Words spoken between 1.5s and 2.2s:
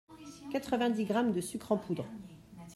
en poudre.